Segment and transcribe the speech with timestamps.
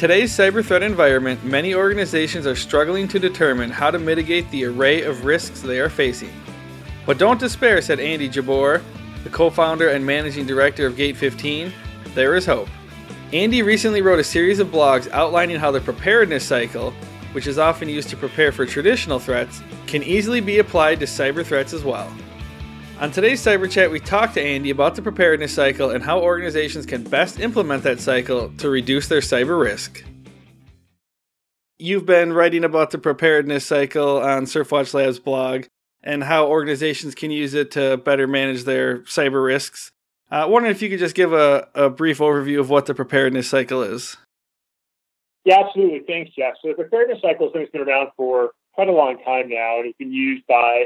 [0.00, 5.02] today's cyber threat environment, many organizations are struggling to determine how to mitigate the array
[5.02, 6.32] of risks they are facing.
[7.04, 8.80] But don't despair, said Andy Jabbour,
[9.24, 11.70] the co founder and managing director of Gate 15.
[12.14, 12.70] There is hope.
[13.34, 16.92] Andy recently wrote a series of blogs outlining how the preparedness cycle,
[17.32, 21.44] which is often used to prepare for traditional threats, can easily be applied to cyber
[21.44, 22.10] threats as well.
[23.00, 26.84] On today's Cyber Chat, we talked to Andy about the preparedness cycle and how organizations
[26.84, 30.04] can best implement that cycle to reduce their cyber risk.
[31.78, 35.64] You've been writing about the preparedness cycle on Surfwatch Labs blog
[36.02, 39.90] and how organizations can use it to better manage their cyber risks.
[40.30, 42.94] I uh, wondering if you could just give a, a brief overview of what the
[42.94, 44.18] preparedness cycle is.
[45.46, 46.00] Yeah, absolutely.
[46.06, 46.52] Thanks, Jeff.
[46.60, 49.96] So the preparedness cycle has been around for quite a long time now, and it's
[49.96, 50.84] been used by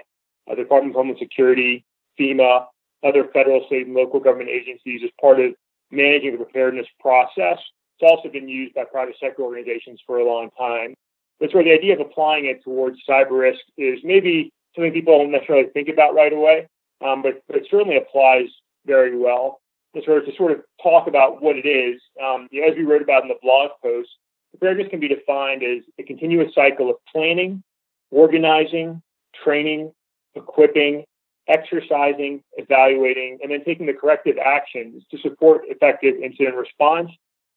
[0.48, 1.85] uh, the Department of Homeland Security,
[2.18, 2.66] FEMA,
[3.04, 5.54] other federal, state, and local government agencies as part of
[5.90, 7.59] managing the preparedness process.
[7.98, 10.95] It's also been used by private sector organizations for a long time.
[11.40, 15.30] Sort of the idea of applying it towards cyber risk is maybe something people don't
[15.30, 16.68] necessarily think about right away,
[17.04, 18.46] um, but, but it certainly applies
[18.87, 19.60] very well.
[19.95, 23.02] And to sort of talk about what it is, um, you know, as we wrote
[23.02, 24.09] about in the blog post,
[24.51, 27.62] preparedness can be defined as a continuous cycle of planning,
[28.10, 29.02] organizing,
[29.45, 29.92] training,
[30.35, 31.04] equipping,
[31.48, 37.10] exercising, evaluating, and then taking the corrective actions to support effective incident response.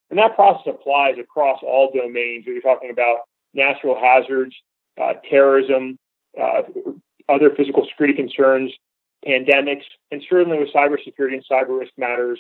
[0.10, 2.46] And that process applies across all domains.
[2.46, 3.20] We're talking about
[3.54, 4.56] natural hazards,
[5.00, 5.98] uh, terrorism,
[6.40, 6.64] uh,
[7.30, 8.72] other physical security concerns,
[9.26, 12.40] pandemics, and certainly with cybersecurity and cyber risk matters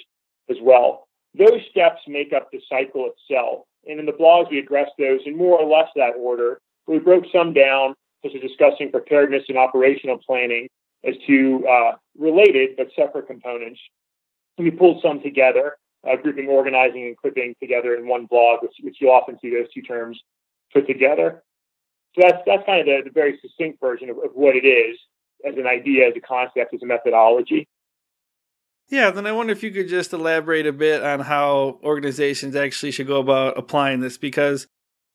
[0.50, 1.08] as well.
[1.38, 3.66] Those steps make up the cycle itself.
[3.88, 6.59] And in the blogs, we address those in more or less that order.
[6.88, 10.67] We broke some down, such as discussing preparedness and operational planning,
[11.08, 13.80] as two uh, related but separate components.
[14.58, 18.98] We pulled some together, uh, grouping organizing and equipping together in one blog, which, which
[19.00, 20.20] you often see those two terms
[20.73, 21.44] put together.
[22.16, 24.98] So that's that's kind of the, the very succinct version of, of what it is
[25.48, 27.67] as an idea, as a concept, as a methodology.
[28.90, 32.92] Yeah, then I wonder if you could just elaborate a bit on how organizations actually
[32.92, 34.66] should go about applying this because,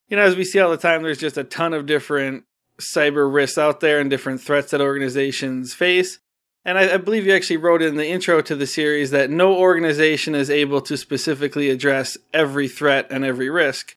[0.09, 2.45] you know, as we see all the time, there's just a ton of different
[2.83, 6.19] cyber risks out there and different threats that organizations face.
[6.65, 9.55] And I, I, believe you actually wrote in the intro to the series that no
[9.55, 13.97] organization is able to specifically address every threat and every risk.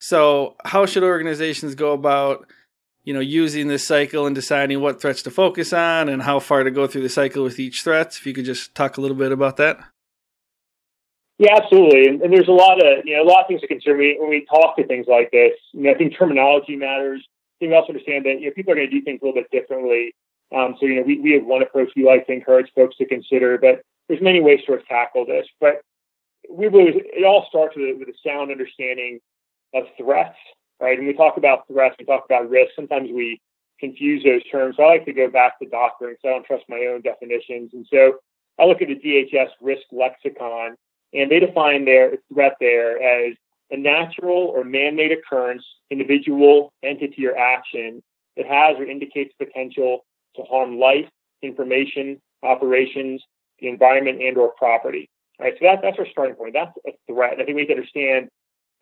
[0.00, 2.46] So, how should organizations go about,
[3.04, 6.64] you know, using this cycle and deciding what threats to focus on and how far
[6.64, 8.16] to go through the cycle with each threat?
[8.16, 9.78] If you could just talk a little bit about that.
[11.38, 12.08] Yeah, absolutely.
[12.08, 14.30] And, and there's a lot of you know a lot of things to consider when
[14.30, 15.52] we talk to things like this.
[15.78, 17.26] I think terminology matters
[17.60, 19.50] we also understand that you know people are going to do things a little bit
[19.50, 20.14] differently.
[20.54, 23.06] Um, so you know we, we have one approach we like to encourage folks to
[23.06, 25.46] consider, but there's many ways to tackle this.
[25.60, 25.80] But
[26.50, 29.20] we really it all starts with, with a sound understanding
[29.74, 30.36] of threats,
[30.80, 30.98] right?
[30.98, 32.72] And we talk about threats, we talk about risk.
[32.76, 33.40] Sometimes we
[33.80, 34.76] confuse those terms.
[34.76, 37.70] So I like to go back to doctrine I don't trust my own definitions.
[37.74, 38.14] And so
[38.58, 40.76] I look at the DHS risk lexicon,
[41.12, 43.34] and they define their threat there as
[43.70, 48.02] a natural or man-made occurrence, individual, entity, or action
[48.36, 50.04] that has or indicates potential
[50.36, 51.08] to harm life,
[51.42, 53.22] information, operations,
[53.60, 55.08] the environment, and or property.
[55.38, 56.54] All right, so that, that's our starting point.
[56.54, 57.34] That's a threat.
[57.34, 58.28] And I think we need to understand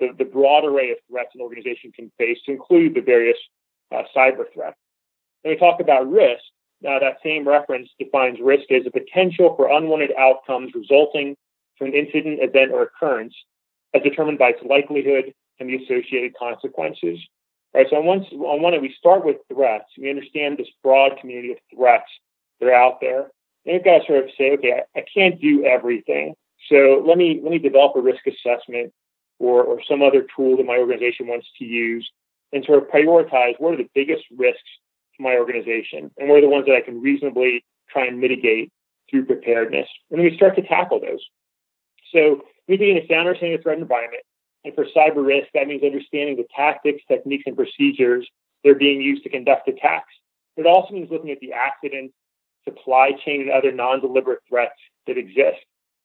[0.00, 3.38] the, the broad array of threats an organization can face to include the various
[3.92, 4.76] uh, cyber threats.
[5.42, 6.42] When we talk about risk,
[6.80, 11.36] now that same reference defines risk as a potential for unwanted outcomes resulting
[11.78, 13.34] from an incident, event, or occurrence
[13.94, 17.18] as determined by its likelihood and the associated consequences.
[17.72, 17.86] Right.
[17.90, 19.86] So on one on one we start with threats.
[19.98, 22.10] We understand this broad community of threats
[22.60, 23.30] that are out there.
[23.64, 26.34] Then we've got to sort of say, okay, I, I can't do everything.
[26.70, 28.92] So let me let me develop a risk assessment
[29.38, 32.08] or or some other tool that my organization wants to use
[32.52, 34.62] and sort of prioritize what are the biggest risks
[35.16, 38.72] to my organization and what are the ones that I can reasonably try and mitigate
[39.10, 39.88] through preparedness.
[40.10, 41.24] And we start to tackle those.
[42.12, 44.22] So we need a sound understanding of threat environment.
[44.64, 48.26] And for cyber risk, that means understanding the tactics, techniques, and procedures
[48.62, 50.12] that are being used to conduct attacks.
[50.56, 52.14] It also means looking at the accidents,
[52.64, 55.58] supply chain, and other non-deliberate threats that exist.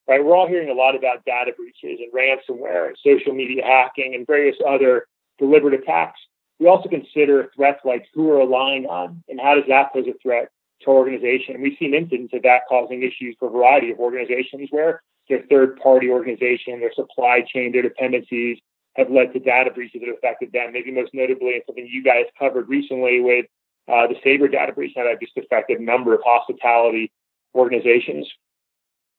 [0.08, 0.24] Right?
[0.24, 4.26] We're all hearing a lot about data breaches and ransomware and social media hacking and
[4.26, 5.06] various other
[5.38, 6.20] deliberate attacks.
[6.58, 10.18] We also consider threats like who we're relying on and how does that pose a
[10.22, 10.48] threat
[10.82, 11.54] to our organization.
[11.54, 15.42] And we've seen incidents of that causing issues for a variety of organizations where their
[15.48, 18.58] third party organization, their supply chain, their dependencies
[18.96, 20.72] have led to data breaches that have affected them.
[20.72, 23.46] Maybe most notably, and something you guys covered recently with
[23.88, 27.10] uh, the Sabre data breach that just affected a number of hospitality
[27.54, 28.28] organizations.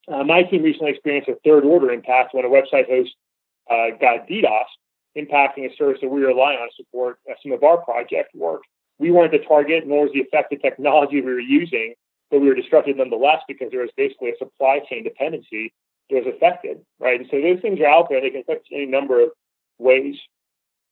[0.06, 3.10] Uh, my team recently experienced a third order impact when a website host
[3.70, 4.68] uh, got DDoS
[5.16, 8.62] impacting a service that we rely on to support uh, some of our project work.
[8.98, 11.94] We weren't the target, nor was the affected technology we were using,
[12.30, 15.72] but we were disrupted nonetheless because there was basically a supply chain dependency
[16.10, 17.20] was affected, right?
[17.20, 18.20] And so those things are out there.
[18.20, 19.30] They can affect any number of
[19.78, 20.16] ways.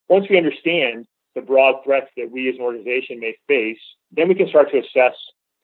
[0.09, 3.79] Once we understand the broad threats that we as an organization may face,
[4.11, 5.15] then we can start to assess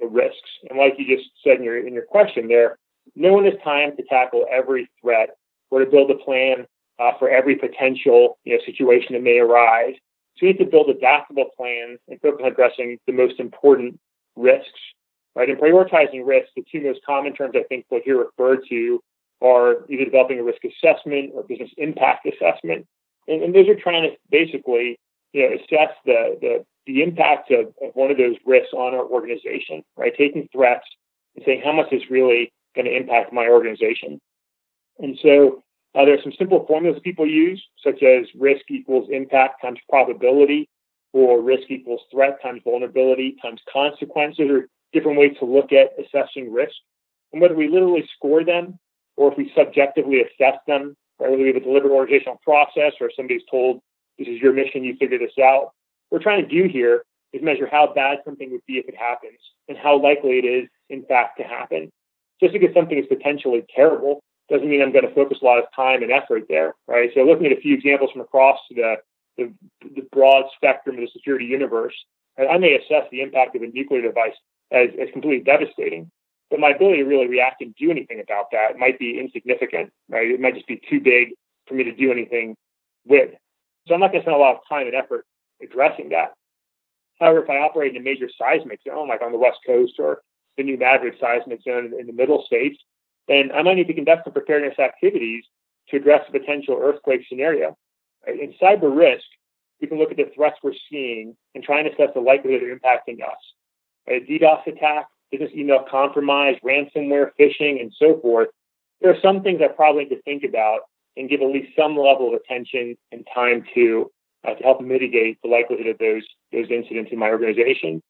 [0.01, 0.51] the risks.
[0.69, 2.79] And like you just said in your in your question there,
[3.15, 5.31] no one has time to tackle every threat
[5.71, 6.67] or to build a plan
[6.99, 9.95] uh, for every potential you know, situation that may arise.
[10.37, 13.99] So we need to build adaptable plans and focus on addressing the most important
[14.37, 14.81] risks.
[15.35, 19.03] Right, and prioritizing risks, the two most common terms I think we'll hear referred to
[19.43, 22.87] are either developing a risk assessment or business impact assessment.
[23.29, 24.99] And, and those are trying to basically
[25.33, 29.05] you know, assess the, the, the impact of, of one of those risks on our
[29.05, 30.13] organization, right?
[30.17, 30.87] Taking threats
[31.35, 34.21] and saying how much is really going to impact my organization.
[34.99, 35.63] And so
[35.95, 40.69] uh, there are some simple formulas people use, such as risk equals impact times probability,
[41.13, 46.53] or risk equals threat times vulnerability times consequences, or different ways to look at assessing
[46.53, 46.75] risk.
[47.33, 48.79] And whether we literally score them
[49.17, 53.11] or if we subjectively assess them, right, whether we have a deliberate organizational process or
[53.15, 53.81] somebody's told
[54.19, 55.73] this is your mission, you figure this out.
[56.09, 58.97] What we're trying to do here is measure how bad something would be if it
[58.97, 61.91] happens and how likely it is, in fact, to happen.
[62.41, 65.65] Just because something is potentially terrible doesn't mean I'm going to focus a lot of
[65.75, 67.11] time and effort there, right?
[67.15, 68.97] So looking at a few examples from across the,
[69.37, 69.53] the,
[69.83, 71.95] the broad spectrum of the security universe,
[72.39, 74.35] I may assess the impact of a nuclear device
[74.71, 76.11] as, as completely devastating,
[76.51, 80.31] but my ability to really react and do anything about that might be insignificant, right?
[80.31, 81.31] It might just be too big
[81.67, 82.57] for me to do anything
[83.07, 83.31] with.
[83.87, 85.27] So I'm not going to spend a lot of time and effort
[85.63, 86.33] addressing that.
[87.21, 90.21] However, if I operate in a major seismic zone, like on the West Coast or
[90.57, 92.79] the New Madrid seismic zone in the middle states,
[93.29, 95.45] then I might need to conduct some preparedness activities
[95.89, 97.77] to address a potential earthquake scenario.
[98.27, 99.25] In cyber risk,
[99.81, 102.79] we can look at the threats we're seeing and try and assess the likelihood of
[102.79, 103.39] impacting us.
[104.09, 105.07] A DDoS attack,
[105.39, 108.49] business email compromise, ransomware, phishing, and so forth.
[109.01, 110.81] There are some things I probably need to think about
[111.17, 114.11] and give at least some level of attention and time to
[114.47, 116.23] uh, to help mitigate the likelihood of those
[116.53, 118.03] those incidents in my organization.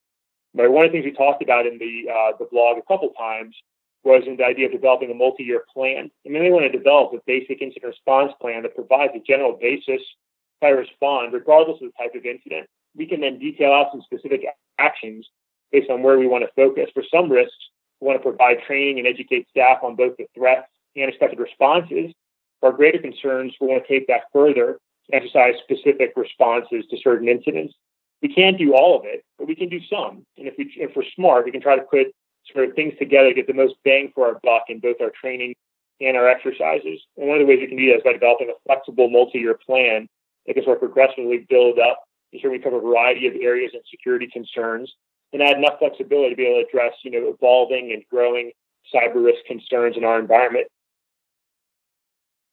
[0.55, 3.11] But one of the things we talked about in the uh, the blog a couple
[3.19, 3.55] times
[4.05, 6.11] was in the idea of developing a multi-year plan.
[6.25, 9.59] I mean, they want to develop a basic incident response plan that provides a general
[9.61, 10.01] basis
[10.63, 12.69] how to respond, regardless of the type of incident.
[12.97, 14.47] We can then detail out some specific
[14.79, 15.29] actions
[15.73, 16.91] based on where we want to focus.
[16.95, 17.55] For some risks,
[18.01, 22.13] we want to provide training and educate staff on both the threats and expected responses.
[22.61, 24.79] For our greater concerns, we want to take that further
[25.13, 27.75] exercise specific responses to certain incidents.
[28.23, 30.25] We can't do all of it, but we can do some.
[30.37, 32.09] And if we if we're smart, we can try to put
[32.53, 35.11] sort of things together, to get the most bang for our buck in both our
[35.21, 35.55] training
[36.01, 37.01] and our exercises.
[37.17, 39.59] And one of the ways we can do that is by developing a flexible multi-year
[39.67, 40.09] plan
[40.47, 43.83] that can sort of progressively build up, ensure we cover a variety of areas and
[43.91, 44.93] security concerns,
[45.39, 48.53] and add enough flexibility to be able to address, you know, evolving and growing
[48.95, 50.67] cyber risk concerns in our environment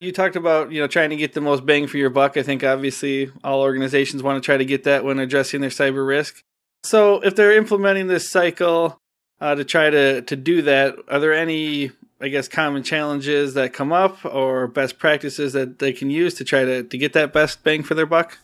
[0.04, 2.38] you talked about you know trying to get the most bang for your buck.
[2.38, 6.06] I think obviously all organizations want to try to get that when addressing their cyber
[6.06, 6.44] risk.
[6.84, 8.98] So if they're implementing this cycle
[9.40, 13.74] uh, to try to to do that, are there any I guess common challenges that
[13.74, 17.34] come up or best practices that they can use to try to to get that
[17.34, 18.38] best bang for their buck?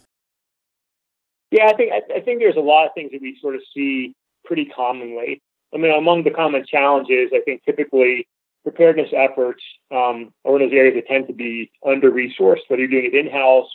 [1.52, 3.62] Yeah, I think I, I think there's a lot of things that we sort of
[3.74, 4.16] see
[4.46, 5.42] pretty commonly.
[5.74, 8.28] I mean, among the common challenges, I think typically
[8.64, 12.90] preparedness efforts um, are of those areas that tend to be under resourced, whether you're
[12.90, 13.70] doing it in house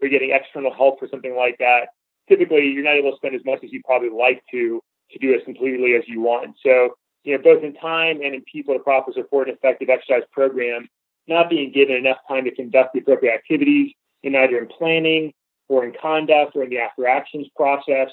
[0.00, 1.88] or getting external help for something like that.
[2.28, 4.80] Typically, you're not able to spend as much as you probably like to
[5.10, 6.56] to do as completely as you want.
[6.62, 6.94] So,
[7.24, 10.88] you know, both in time and in people to properly support an effective exercise program,
[11.28, 13.92] not being given enough time to conduct the appropriate activities
[14.22, 15.32] in either in planning
[15.68, 18.08] or in conduct or in the after actions process.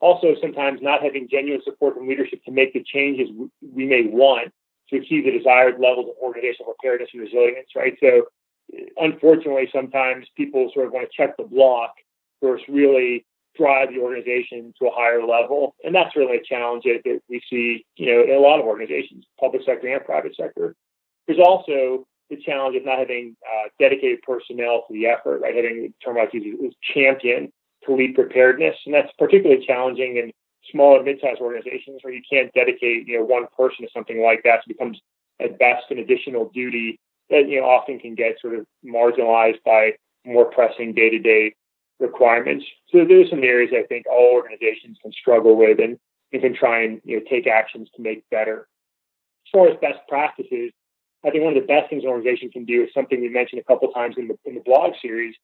[0.00, 3.28] Also, sometimes not having genuine support from leadership to make the changes
[3.74, 4.52] we may want
[4.90, 7.96] to achieve the desired levels of organizational preparedness and resilience, right?
[8.00, 8.28] So,
[8.96, 11.94] unfortunately, sometimes people sort of want to check the block
[12.42, 13.26] versus really
[13.56, 15.74] drive the organization to a higher level.
[15.84, 19.24] And that's really a challenge that we see, you know, in a lot of organizations,
[19.40, 20.76] public sector and private sector.
[21.26, 25.54] There's also the challenge of not having uh, dedicated personnel to the effort, right?
[25.54, 27.52] Having the term like is champion
[27.96, 28.76] lead preparedness.
[28.86, 30.32] And that's particularly challenging in
[30.70, 34.60] smaller mid-sized organizations where you can't dedicate, you know, one person to something like that.
[34.66, 35.00] It becomes
[35.40, 36.98] at best an additional duty
[37.30, 39.92] that, you know, often can get sort of marginalized by
[40.24, 41.54] more pressing day-to-day
[42.00, 42.64] requirements.
[42.90, 45.98] So there's some areas I think all organizations can struggle with and,
[46.32, 48.68] and can try and, you know, take actions to make better.
[49.46, 50.72] As far as best practices,
[51.24, 53.60] I think one of the best things an organization can do is something we mentioned
[53.60, 55.34] a couple times in the, in the blog series,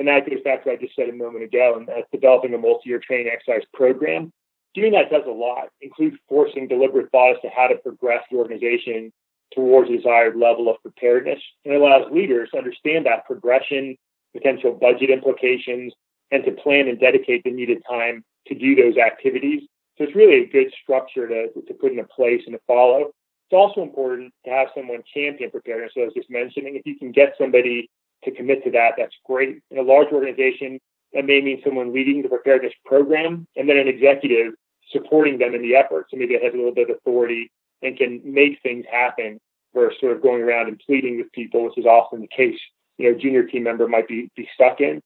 [0.00, 2.54] And that goes back to what I just said a moment ago, and that's developing
[2.54, 4.32] a multi-year training exercise program.
[4.72, 8.38] Doing that does a lot, includes forcing deliberate thought as to how to progress the
[8.38, 9.12] organization
[9.54, 11.38] towards a desired level of preparedness.
[11.66, 13.94] And allows leaders to understand that progression,
[14.34, 15.92] potential budget implications,
[16.30, 19.64] and to plan and dedicate the needed time to do those activities.
[19.98, 23.10] So it's really a good structure to, to put into place and to follow.
[23.50, 25.92] It's also important to have someone champion preparedness.
[25.94, 27.90] So I was just mentioning, if you can get somebody
[28.24, 29.62] to commit to that, that's great.
[29.70, 30.78] In a large organization,
[31.12, 34.54] that may mean someone leading the preparedness program and then an executive
[34.90, 36.06] supporting them in the effort.
[36.10, 37.50] So maybe it has a little bit of authority
[37.82, 39.40] and can make things happen
[39.74, 42.58] versus sort of going around and pleading with people, which is often the case,
[42.98, 45.00] you know, a junior team member might be, be stuck in.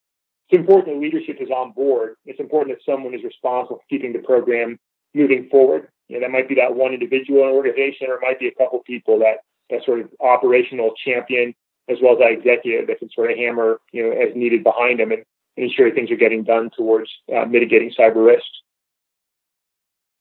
[0.49, 2.15] It's important that leadership is on board.
[2.25, 4.77] It's important that someone is responsible for keeping the program
[5.13, 5.87] moving forward.
[6.07, 8.47] You know, that might be that one individual in an organization, or it might be
[8.47, 9.37] a couple people that
[9.71, 11.55] that sort of operational champion,
[11.89, 14.99] as well as that executive that can sort of hammer, you know, as needed behind
[14.99, 15.23] them and,
[15.57, 18.59] ensure things are getting done towards uh, mitigating cyber risks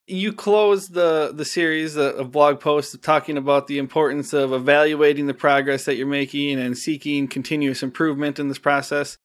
[0.07, 5.35] you close the the series of blog posts talking about the importance of evaluating the
[5.35, 9.17] progress that you're making and seeking continuous improvement in this process.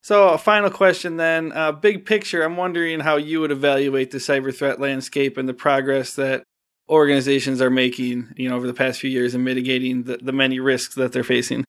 [0.00, 2.42] So, a final question then, uh, big picture.
[2.42, 6.44] I'm wondering how you would evaluate the cyber threat landscape and the progress that
[6.88, 10.60] organizations are making, you know, over the past few years in mitigating the, the many
[10.60, 11.64] risks that they're facing.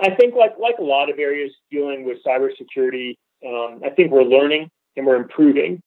[0.00, 4.22] I think, like like a lot of areas dealing with cybersecurity, um, I think we're
[4.22, 5.80] learning and we're improving.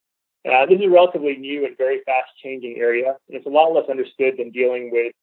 [0.46, 3.74] Uh, this is a relatively new and very fast changing area, and it's a lot
[3.74, 5.14] less understood than dealing with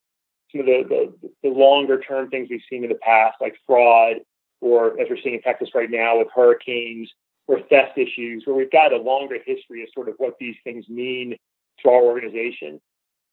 [0.51, 4.17] some of the, the, the longer term things we've seen in the past, like fraud,
[4.61, 7.11] or as we're seeing in Texas right now with hurricanes
[7.47, 10.87] or theft issues, where we've got a longer history of sort of what these things
[10.87, 11.35] mean
[11.83, 12.79] to our organization.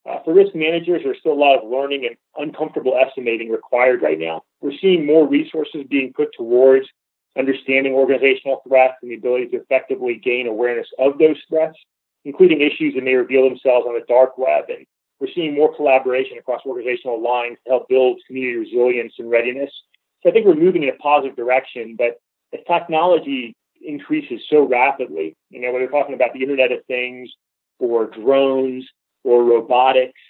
[0.06, 4.18] Uh, for risk managers, there's still a lot of learning and uncomfortable estimating required right
[4.18, 4.42] now.
[4.60, 6.86] We're seeing more resources being put towards
[7.36, 11.76] understanding organizational threats and the ability to effectively gain awareness of those threats,
[12.24, 14.66] including issues that may reveal themselves on the dark web.
[14.68, 14.86] And
[15.20, 19.70] we're seeing more collaboration across organizational lines to help build community resilience and readiness.
[20.22, 22.20] So I think we're moving in a positive direction, but
[22.54, 27.30] as technology increases so rapidly, you know, we're talking about the Internet of Things
[27.78, 28.88] or drones
[29.26, 30.20] or robotics,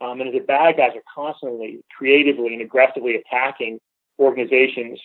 [0.00, 3.80] um, and the bad guys are constantly creatively and aggressively attacking
[4.18, 5.00] organizations,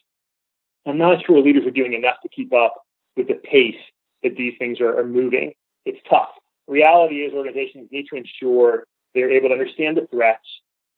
[0.86, 2.76] I'm not sure leaders are doing enough to keep up
[3.18, 3.82] with the pace
[4.24, 5.54] that these things are, are moving.
[5.86, 6.30] It's tough.
[6.68, 10.46] reality is organizations need to ensure they're able to understand the threats,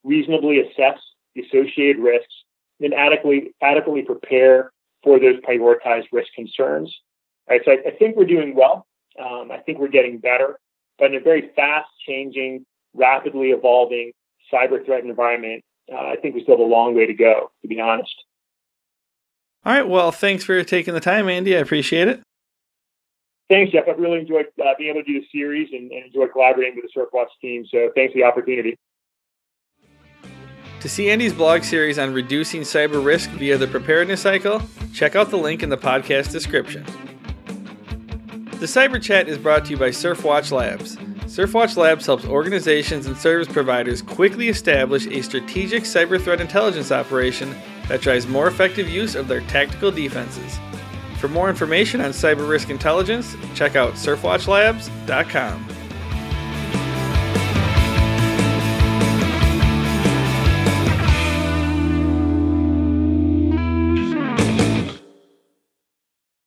[0.03, 0.99] reasonably assess
[1.33, 2.33] the associated risks,
[2.81, 4.71] and adequately adequately prepare
[5.03, 6.93] for those prioritized risk concerns.
[7.49, 7.61] Right.
[7.63, 8.85] So I, I think we're doing well.
[9.19, 10.59] Um, I think we're getting better,
[11.01, 14.11] but in a very fast changing, rapidly evolving
[14.53, 17.67] cyber threat environment, uh, I think we still have a long way to go, to
[17.67, 18.13] be honest.
[19.65, 19.87] All right.
[19.87, 21.57] Well, thanks for taking the time, Andy.
[21.57, 22.21] I appreciate it.
[23.49, 23.85] Thanks, Jeff.
[23.89, 26.85] I've really enjoyed uh, being able to do the series and, and enjoy collaborating with
[26.93, 27.65] the SurfWatch team.
[27.69, 28.77] So thanks for the opportunity.
[30.81, 34.61] To see Andy's blog series on reducing cyber risk via the preparedness cycle,
[34.93, 36.85] check out the link in the podcast description.
[38.61, 40.95] The Cyber Chat is brought to you by SurfWatch Labs.
[41.25, 47.55] SurfWatch Labs helps organizations and service providers quickly establish a strategic cyber threat intelligence operation
[47.87, 50.59] that drives more effective use of their tactical defenses.
[51.17, 55.80] For more information on cyber risk intelligence, check out surfwatchlabs.com.